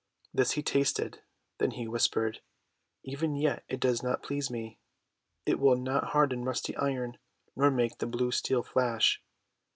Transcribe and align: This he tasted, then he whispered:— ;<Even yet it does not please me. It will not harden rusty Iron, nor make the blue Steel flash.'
This 0.33 0.53
he 0.53 0.63
tasted, 0.63 1.21
then 1.59 1.69
he 1.77 1.87
whispered:— 1.87 2.41
;<Even 3.03 3.35
yet 3.35 3.63
it 3.69 3.79
does 3.79 4.01
not 4.01 4.23
please 4.23 4.49
me. 4.49 4.79
It 5.45 5.59
will 5.59 5.77
not 5.77 6.05
harden 6.05 6.43
rusty 6.43 6.75
Iron, 6.75 7.19
nor 7.55 7.69
make 7.69 7.99
the 7.99 8.07
blue 8.07 8.31
Steel 8.31 8.63
flash.' 8.63 9.21